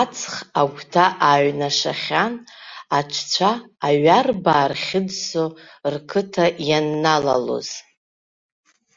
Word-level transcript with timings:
Аҵх 0.00 0.32
агәҭа 0.60 1.06
ааҩнашахьан 1.28 2.32
аҽцәа 2.98 3.50
аҩар 3.86 4.28
баа 4.44 4.66
рхьыӡсо 4.72 5.44
рқыҭа 5.92 6.46
ианналалоз. 6.68 7.68